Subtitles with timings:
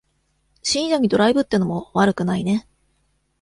[0.63, 2.67] 深夜にドライブってのも悪くないね。